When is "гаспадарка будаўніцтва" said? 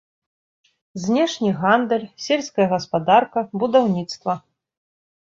2.71-4.33